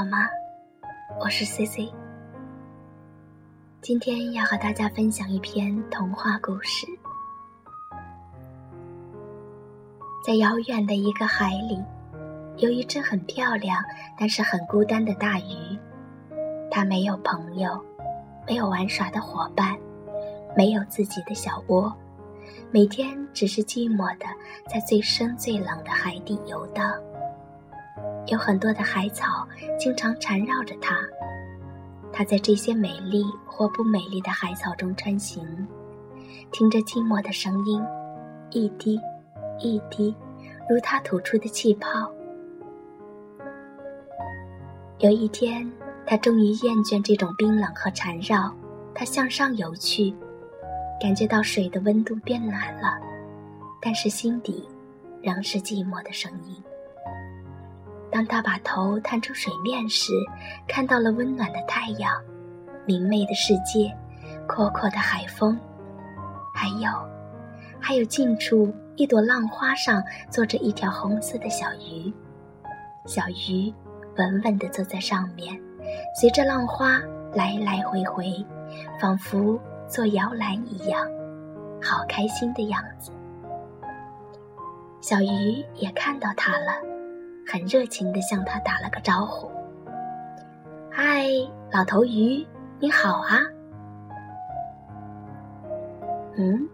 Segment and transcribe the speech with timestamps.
[0.00, 0.26] 好吗？
[1.20, 1.92] 我是 C C。
[3.82, 6.86] 今天要和大家分享一篇童话故事。
[10.26, 11.78] 在遥远的一个海里，
[12.56, 13.84] 有一只很漂亮
[14.18, 15.78] 但是很孤单的大鱼。
[16.70, 17.78] 它没有朋友，
[18.46, 19.76] 没有玩耍的伙伴，
[20.56, 21.94] 没有自己的小窝，
[22.70, 24.24] 每天只是寂寞的
[24.66, 26.90] 在最深最冷的海底游荡。
[28.26, 29.46] 有很多的海草
[29.78, 30.96] 经常缠绕着它，
[32.12, 35.44] 它在这些美丽或不美丽的海草中穿行，
[36.52, 37.82] 听着寂寞的声音，
[38.50, 39.00] 一滴
[39.58, 40.14] 一滴，
[40.68, 42.10] 如它吐出的气泡。
[44.98, 45.68] 有一天，
[46.06, 48.54] 它终于厌倦这种冰冷和缠绕，
[48.94, 50.14] 它向上游去，
[51.00, 52.98] 感觉到水的温度变暖了，
[53.80, 54.68] 但是心底
[55.22, 56.62] 仍是寂寞的声音。
[58.10, 60.12] 当他把头探出水面时，
[60.66, 62.12] 看到了温暖的太阳、
[62.84, 63.96] 明媚的世界、
[64.48, 65.56] 阔阔的海风，
[66.52, 66.90] 还有，
[67.78, 72.12] 还有近处一朵浪花上坐着一条红色的小鱼。
[73.06, 73.72] 小鱼
[74.16, 75.56] 稳稳地坐在上面，
[76.20, 77.00] 随着浪花
[77.32, 78.44] 来来回回，
[79.00, 81.06] 仿佛做摇篮一样，
[81.80, 83.12] 好开心的样子。
[85.00, 86.99] 小鱼也看到它了。
[87.50, 89.50] 很热情地向他打了个招呼
[90.88, 91.26] ：“嗨，
[91.72, 92.46] 老头鱼，
[92.78, 93.40] 你好啊！”
[96.38, 96.68] 嗯，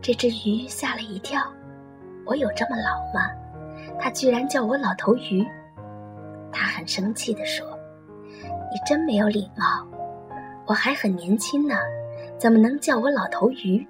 [0.00, 1.40] 这只鱼吓了一跳，
[2.26, 3.30] 我有这么老吗？
[4.00, 5.46] 它居然叫我老头鱼！
[6.50, 7.64] 他很生气地说
[8.68, 9.86] ：“你真没有礼貌！
[10.66, 11.76] 我还很年轻呢，
[12.36, 13.86] 怎么能叫我老头鱼？”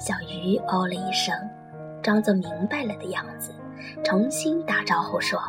[0.00, 1.36] 小鱼哦了一声，
[2.02, 3.52] 装作明白了的样子。
[4.04, 5.40] 重新打招呼说：“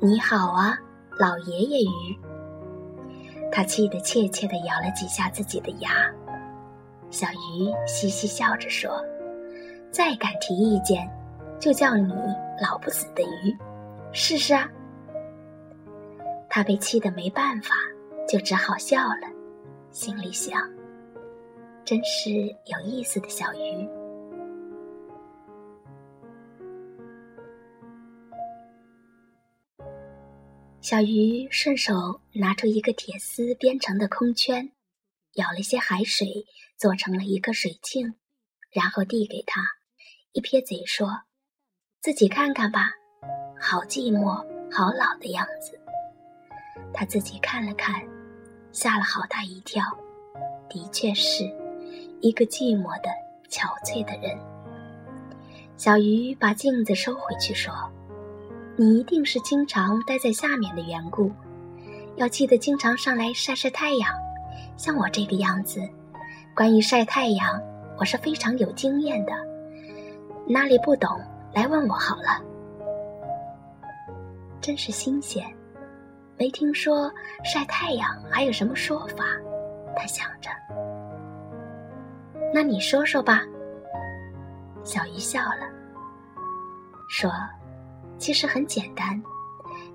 [0.00, 0.78] 你好啊，
[1.18, 2.18] 老爷爷鱼。”
[3.52, 6.10] 他气得怯怯地咬了几下自己的牙。
[7.10, 9.04] 小鱼嘻嘻笑着说
[9.92, 11.06] ：“再敢提意见，
[11.60, 12.14] 就叫你
[12.62, 13.56] 老不死的鱼，
[14.12, 14.66] 试试啊！”
[16.48, 17.74] 他被气得没办法，
[18.26, 19.28] 就只好笑了，
[19.90, 20.66] 心里想
[21.84, 23.88] ：“真是有意思的小鱼。”
[30.82, 34.72] 小鱼顺手拿出一个铁丝编成的空圈，
[35.34, 36.44] 舀了些海水，
[36.76, 38.16] 做成了一个水镜，
[38.72, 39.62] 然后递给他，
[40.32, 41.08] 一撇嘴说
[42.02, 42.90] ：“自己看看吧，
[43.60, 45.78] 好寂寞，好老的样子。”
[46.92, 48.02] 他自己看了看，
[48.72, 49.84] 吓了好大一跳，
[50.68, 51.44] 的确是
[52.20, 53.08] 一个寂寞的、
[53.48, 54.36] 憔悴的人。
[55.76, 57.72] 小鱼把镜子收回去，说。
[58.74, 61.30] 你一定是经常待在下面的缘故，
[62.16, 64.08] 要记得经常上来晒晒太阳，
[64.76, 65.80] 像我这个样子。
[66.54, 67.60] 关于晒太阳，
[67.98, 69.32] 我是非常有经验的，
[70.46, 71.10] 哪里不懂
[71.52, 72.42] 来问我好了。
[74.60, 75.44] 真是新鲜，
[76.38, 77.12] 没听说
[77.44, 79.24] 晒太阳还有什么说法，
[79.94, 80.50] 他想着。
[82.54, 83.42] 那你说说吧。
[84.82, 85.68] 小鱼笑了，
[87.08, 87.30] 说。
[88.22, 89.20] 其实很简单，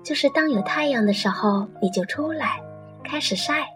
[0.02, 2.62] 就是当有太阳的时候，你就出来，
[3.02, 3.66] 开始晒。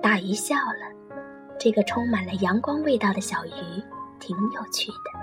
[0.00, 1.18] 大鱼笑了，
[1.58, 3.84] 这个充满了阳光味道的小鱼
[4.18, 5.20] 挺有趣的。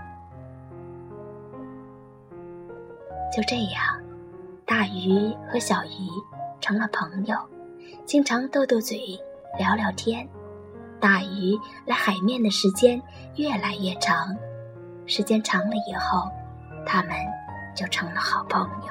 [3.36, 4.00] 就这样，
[4.64, 6.08] 大鱼和小鱼
[6.62, 7.36] 成了朋友，
[8.06, 9.20] 经常斗斗嘴，
[9.58, 10.30] 聊聊天。
[11.00, 13.02] 大鱼来海面的时间
[13.38, 14.38] 越来越长，
[15.08, 16.30] 时间长了以后，
[16.86, 17.16] 他们。
[17.78, 18.88] 就成了好朋友。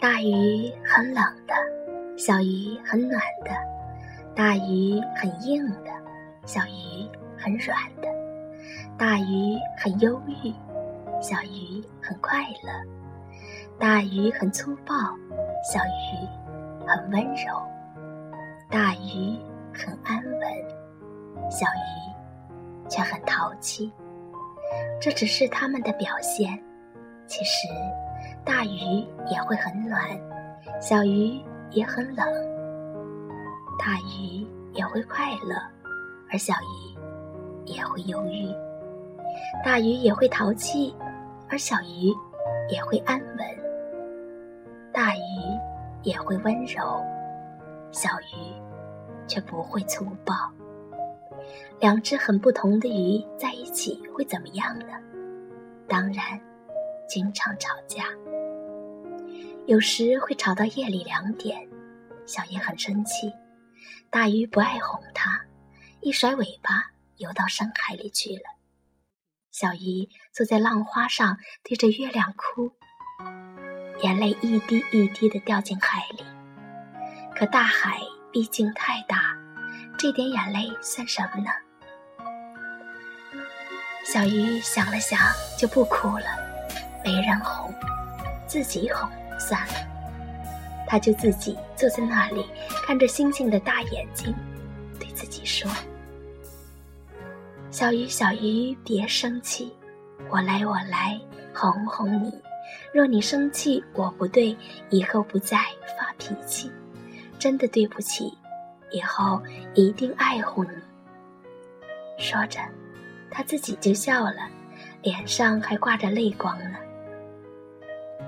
[0.00, 1.54] 大鱼很冷的，
[2.18, 3.52] 小鱼很暖的；
[4.34, 5.92] 大鱼很硬的，
[6.44, 8.13] 小鱼很软的。
[8.96, 10.52] 大鱼很忧郁，
[11.20, 12.72] 小鱼很快乐；
[13.76, 14.94] 大鱼很粗暴，
[15.64, 17.60] 小鱼很温柔；
[18.70, 19.36] 大鱼
[19.74, 23.92] 很安稳，小鱼却很淘气。
[25.00, 26.56] 这只是他们的表现，
[27.26, 27.66] 其实
[28.44, 30.08] 大鱼也会很暖，
[30.80, 31.42] 小鱼
[31.72, 32.24] 也很冷；
[33.76, 35.60] 大鱼也会快乐，
[36.30, 38.54] 而小鱼也会忧郁。
[39.64, 40.94] 大鱼也会淘气，
[41.48, 42.12] 而小鱼
[42.70, 43.38] 也会安稳，
[44.92, 45.20] 大鱼
[46.02, 47.02] 也会温柔，
[47.90, 48.52] 小鱼
[49.26, 50.34] 却不会粗暴。
[51.80, 54.86] 两只很不同的鱼在一起会怎么样呢？
[55.88, 56.40] 当然，
[57.06, 58.04] 经常吵架，
[59.66, 61.68] 有时会吵到夜里两点。
[62.26, 63.30] 小鱼很生气，
[64.08, 65.38] 大鱼不爱哄它，
[66.00, 68.53] 一甩尾巴游到深海里去了。
[69.54, 72.72] 小鱼坐在浪花上，对着月亮哭，
[74.02, 76.24] 眼泪一滴一滴的掉进海里。
[77.36, 78.00] 可大海
[78.32, 79.36] 毕竟太大，
[79.96, 81.52] 这点眼泪算什么呢？
[84.04, 85.20] 小鱼想了想，
[85.56, 86.26] 就不哭了。
[87.04, 87.72] 没人哄，
[88.48, 89.08] 自己哄
[89.38, 89.74] 算了。
[90.84, 92.44] 他就自己坐在那里，
[92.84, 94.34] 看着星星的大眼睛，
[94.98, 95.70] 对自己说
[97.74, 99.74] ：“小鱼，小鱼，别生气，
[100.30, 101.20] 我来，我来
[101.52, 102.32] 哄哄你。
[102.92, 104.56] 若你生气，我不对，
[104.90, 105.58] 以后不再
[105.98, 106.70] 发脾气。
[107.36, 108.32] 真的对不起，
[108.92, 109.42] 以后
[109.74, 110.70] 一定爱护你。”
[112.16, 112.60] 说着，
[113.28, 114.48] 他自己就笑了，
[115.02, 116.78] 脸上还挂着泪光呢。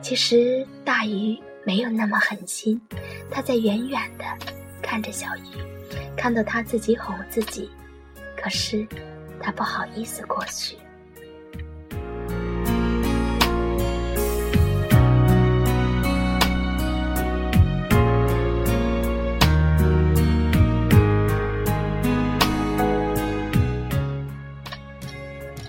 [0.01, 1.41] 其实大鱼。
[1.65, 2.81] 没有那么狠心，
[3.29, 4.25] 他在远远的
[4.81, 5.41] 看着小鱼，
[6.17, 7.69] 看到他自己哄自己，
[8.37, 8.87] 可是
[9.41, 10.77] 他不好意思过去。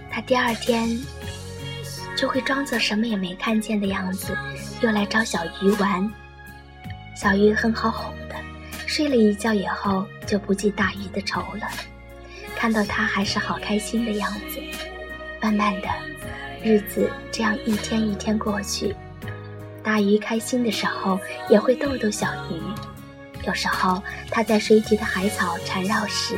[0.10, 1.00] 他第二天
[2.16, 4.36] 就会装作什么也没看见的样子。
[4.82, 6.12] 又来找小鱼玩，
[7.16, 8.36] 小鱼很好哄的，
[8.86, 11.68] 睡了一觉以后就不记大鱼的仇了。
[12.58, 14.60] 看到他还是好开心的样子，
[15.40, 15.88] 慢慢的，
[16.64, 18.96] 日子这样一天一天过去。
[19.84, 21.20] 大鱼开心的时候
[21.50, 22.60] 也会逗逗小鱼，
[23.46, 24.02] 有时候
[24.32, 26.36] 它在水底的海草缠绕时，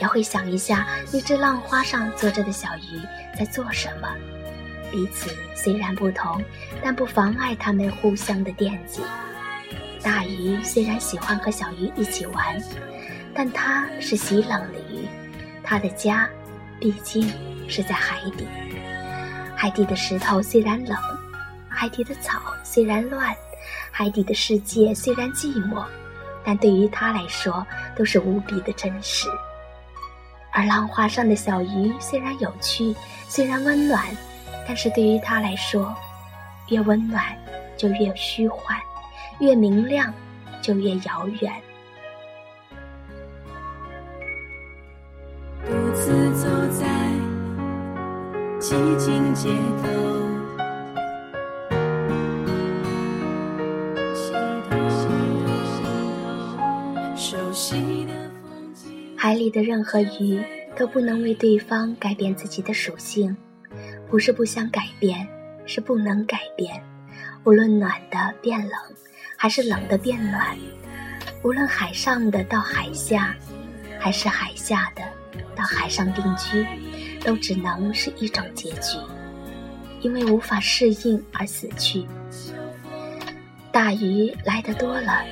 [0.00, 3.00] 也会想一下那只浪花上坐着的小鱼
[3.38, 4.08] 在做什么。
[4.90, 6.42] 彼此虽然不同，
[6.82, 9.02] 但不妨碍他们互相的惦记。
[10.02, 12.60] 大鱼虽然喜欢和小鱼一起玩，
[13.36, 15.06] 但它是喜冷的鱼，
[15.62, 16.28] 它的家
[16.80, 17.30] 毕竟
[17.68, 18.46] 是在海底。
[19.54, 20.96] 海底的石头虽然冷，
[21.68, 23.36] 海底的草虽然乱，
[23.90, 25.84] 海底的世界虽然寂寞，
[26.42, 29.28] 但对于它来说都是无比的真实。
[30.52, 32.96] 而浪花上的小鱼虽然有趣，
[33.28, 34.04] 虽然温暖。
[34.68, 35.94] 但是对于他来说，
[36.70, 37.22] 越温暖
[37.76, 38.76] 就越虚幻，
[39.38, 40.12] 越明亮
[40.60, 41.52] 就越遥远。
[48.76, 49.48] 寂静街
[49.82, 49.88] 头，
[59.16, 60.44] 海里的任何鱼
[60.76, 63.34] 都不能为对方改变自己的属性。
[64.10, 65.26] 不是不想改变，
[65.64, 66.84] 是不能改变。
[67.44, 68.72] 无论暖的变冷，
[69.38, 70.54] 还是冷的变暖；
[71.42, 73.34] 无论海上的到海下，
[73.98, 75.02] 还是海下的
[75.56, 76.66] 到海上定居，
[77.26, 78.96] 都只能是一种结局，
[80.00, 82.06] 因为无法适应而死去。
[83.72, 85.24] 大鱼来的多了，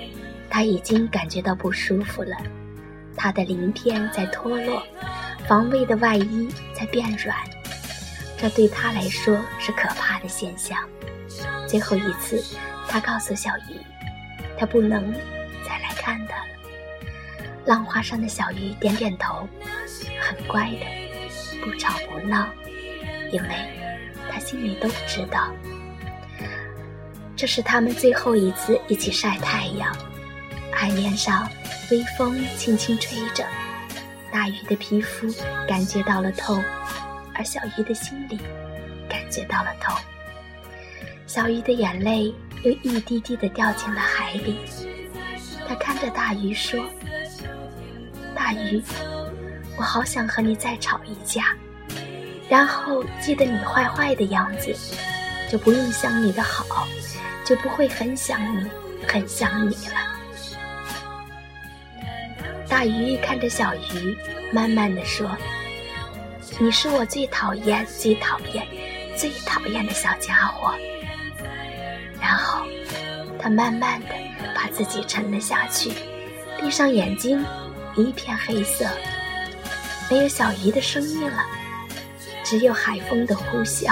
[0.51, 2.37] 他已经感觉到不舒服了，
[3.17, 4.83] 他的鳞片在脱落，
[5.47, 7.37] 防卫的外衣在变软。
[8.37, 10.77] 这对他来说是可怕的现象。
[11.69, 12.43] 最后一次，
[12.89, 13.79] 他告诉小鱼，
[14.59, 15.13] 他不能
[15.65, 16.45] 再来看他了。
[17.65, 19.49] 浪花上的小鱼点点头，
[20.21, 21.04] 很乖的，
[21.65, 22.47] 不吵不闹，
[23.33, 23.49] 因为
[24.31, 25.51] 他心里都知道，
[27.35, 29.97] 这是他们最后一次一起晒太阳。
[30.71, 31.49] 海面上，
[31.91, 33.47] 微风轻轻吹着，
[34.31, 35.27] 大鱼的皮肤
[35.67, 36.63] 感觉到了痛。
[37.35, 38.39] 而小鱼的心里
[39.09, 39.97] 感觉到了痛，
[41.27, 44.59] 小鱼的眼泪又一滴滴的掉进了海里。
[45.67, 46.85] 他看着大鱼说
[48.37, 48.83] ：“大鱼，
[49.77, 51.57] 我好想和你再吵一架，
[52.49, 54.75] 然后记得你坏坏的样子，
[55.51, 56.87] 就不用想你的好，
[57.45, 58.71] 就不会很想你，
[59.07, 59.95] 很想你了。”
[62.69, 64.17] 大鱼看着小鱼，
[64.53, 65.31] 慢慢的说。
[66.61, 68.65] 你是我最讨厌、最讨厌、
[69.17, 70.73] 最讨厌的小家伙。
[72.21, 72.65] 然后，
[73.41, 74.09] 他慢慢的
[74.55, 75.93] 把自己沉了下去，
[76.59, 77.45] 闭上眼睛，
[77.97, 78.87] 一片黑色，
[80.11, 81.45] 没有小鱼的声音了，
[82.45, 83.89] 只有海风的呼啸，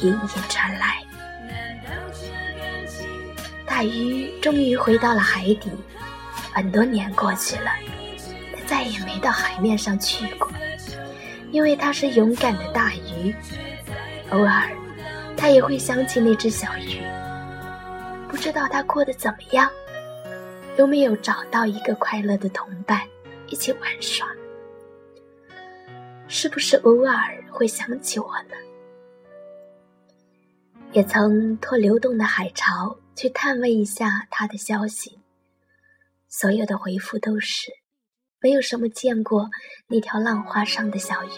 [0.00, 0.98] 隐隐传来。
[3.66, 5.70] 大鱼终于回到了海底，
[6.52, 7.70] 很多年过去了，
[8.54, 10.50] 它再也没到海面上去过，
[11.50, 13.34] 因为它是勇敢的大鱼。
[14.30, 14.70] 偶尔，
[15.36, 17.00] 它也会想起那只小鱼，
[18.28, 19.70] 不知道它过得怎么样，
[20.78, 23.02] 有没有找到一个快乐的同伴
[23.48, 24.26] 一起玩耍，
[26.34, 28.56] 是不是偶尔会想起我呢？
[30.92, 35.18] 也曾托流动的海潮去探问一下他的消息，
[36.28, 37.70] 所有的回复都是
[38.40, 39.50] 没有什么见过
[39.86, 41.28] 那条浪花上的小鱼。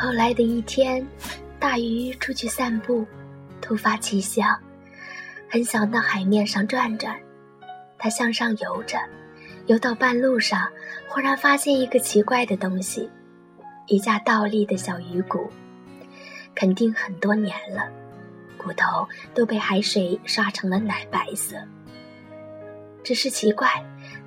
[0.00, 1.04] 后来的一天，
[1.58, 3.04] 大鱼出去散步，
[3.60, 4.56] 突发奇想，
[5.50, 7.18] 很想到海面上转转。
[7.98, 8.96] 它向上游着，
[9.66, 10.68] 游到半路上，
[11.08, 13.10] 忽然发现一个奇怪的东西——
[13.88, 15.50] 一架倒立的小鱼骨，
[16.54, 17.90] 肯定很多年了，
[18.56, 21.56] 骨头都被海水刷成了奶白色。
[23.02, 23.68] 只是奇怪，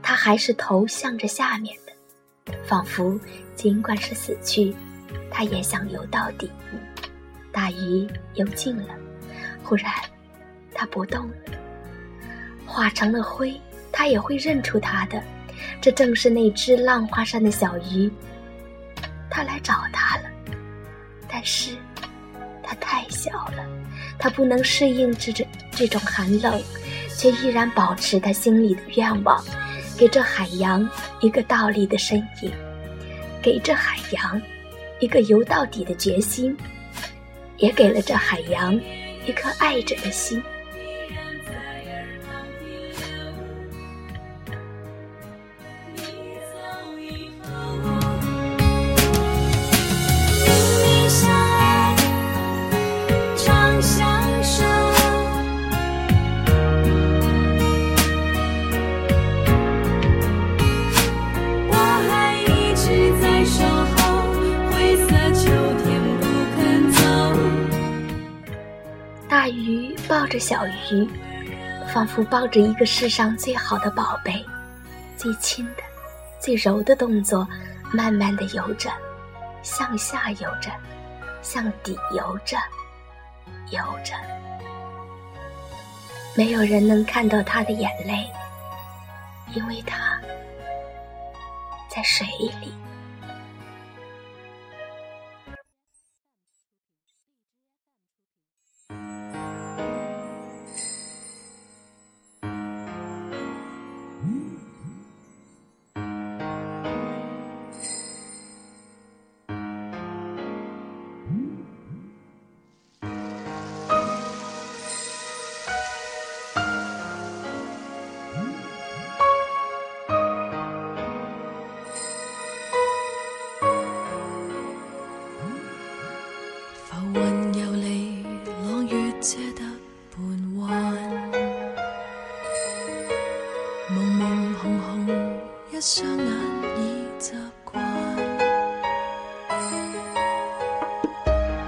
[0.04, 3.18] 它还是头向着下面的，仿佛
[3.56, 4.76] 尽管是死去。
[5.30, 6.50] 他也想游到底，
[7.52, 8.96] 大鱼游近了，
[9.64, 9.92] 忽然，
[10.74, 11.36] 它不动了，
[12.66, 13.60] 化成了灰。
[13.94, 15.22] 他也会认出它的，
[15.82, 18.10] 这正是那只浪花上的小鱼。
[19.30, 20.30] 他来找他了，
[21.28, 21.76] 但是，
[22.64, 23.66] 它太小了，
[24.18, 26.60] 它不能适应这这这种寒冷，
[27.18, 29.44] 却依然保持他心里的愿望，
[29.98, 30.90] 给这海洋
[31.20, 32.52] 一个倒立的身影，
[33.42, 34.42] 给这海洋。
[35.02, 36.56] 一个游到底的决心，
[37.58, 38.80] 也给了这海洋
[39.26, 40.42] 一颗爱着的心。
[70.32, 71.06] 着小鱼，
[71.94, 74.44] 仿佛抱着一个世上最好的宝贝，
[75.18, 75.84] 最轻的、
[76.40, 77.46] 最柔的动作，
[77.92, 78.90] 慢慢的游着，
[79.62, 80.72] 向下游着，
[81.42, 82.56] 向底游着，
[83.72, 84.14] 游着。
[86.34, 88.26] 没有人能看到他的眼泪，
[89.54, 90.18] 因为他
[91.94, 92.26] 在水
[92.62, 92.74] 里。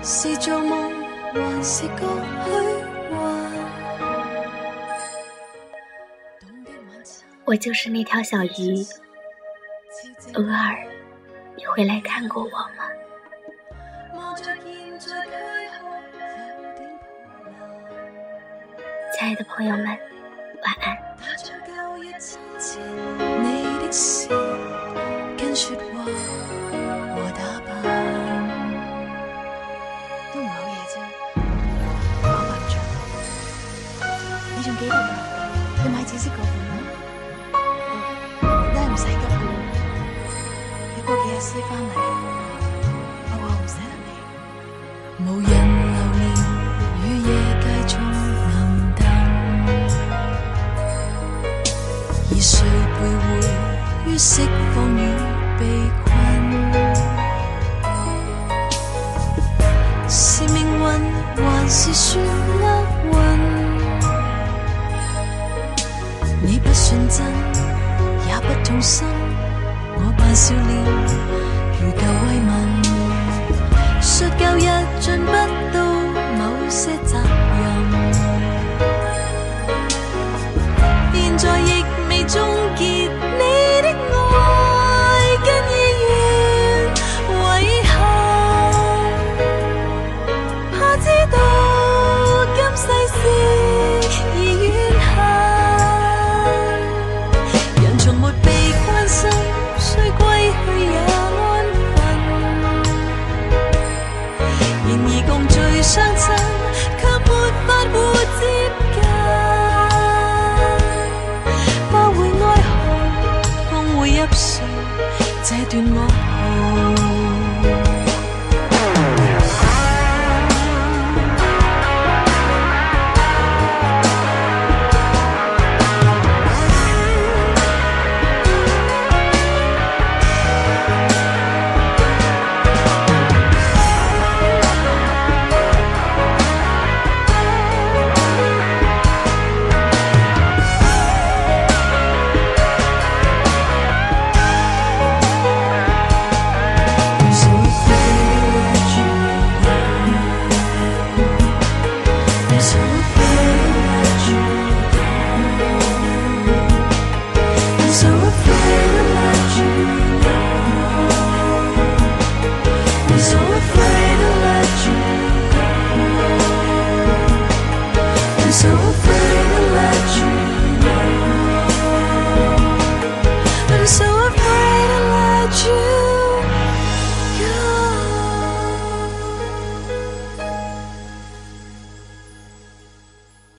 [0.05, 0.91] 是做梦
[1.33, 2.53] 还是个虚
[3.09, 3.15] 幻？
[7.45, 8.85] 我就是那条小鱼，
[10.35, 10.77] 偶尔
[11.55, 12.89] 你会来看过我吗？
[19.13, 19.97] 亲爱的朋友们，